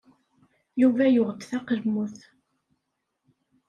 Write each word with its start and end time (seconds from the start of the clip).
Yuba 0.81 1.05
yuɣ-d 1.09 1.41
taqelmut. 1.49 2.17